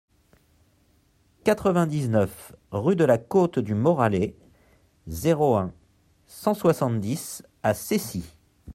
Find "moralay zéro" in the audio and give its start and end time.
3.75-5.55